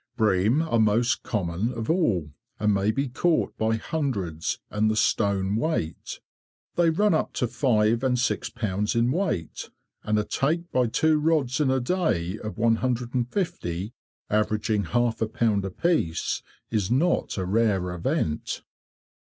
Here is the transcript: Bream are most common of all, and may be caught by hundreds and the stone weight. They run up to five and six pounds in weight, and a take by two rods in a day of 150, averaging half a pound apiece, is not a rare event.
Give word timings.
Bream 0.17 0.63
are 0.63 0.79
most 0.79 1.21
common 1.21 1.71
of 1.73 1.87
all, 1.87 2.31
and 2.59 2.73
may 2.73 2.89
be 2.89 3.07
caught 3.07 3.55
by 3.59 3.75
hundreds 3.75 4.57
and 4.71 4.89
the 4.89 4.95
stone 4.95 5.55
weight. 5.57 6.19
They 6.75 6.89
run 6.89 7.13
up 7.13 7.33
to 7.33 7.47
five 7.47 8.03
and 8.03 8.17
six 8.17 8.49
pounds 8.49 8.95
in 8.95 9.11
weight, 9.11 9.69
and 10.01 10.17
a 10.17 10.23
take 10.23 10.71
by 10.71 10.87
two 10.87 11.19
rods 11.19 11.59
in 11.59 11.69
a 11.69 11.79
day 11.79 12.39
of 12.39 12.57
150, 12.57 13.93
averaging 14.31 14.83
half 14.85 15.21
a 15.21 15.27
pound 15.27 15.63
apiece, 15.65 16.41
is 16.71 16.89
not 16.89 17.37
a 17.37 17.45
rare 17.45 17.93
event. 17.93 18.63